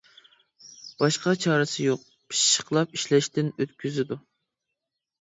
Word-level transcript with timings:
باشقا 1.03 1.33
چارىسى 1.43 1.87
يوق، 1.89 2.07
پىششىقلاپ 2.33 3.01
ئىشلەشتىن 3.01 3.55
ئۆتكۈزىدۇ. 3.55 4.23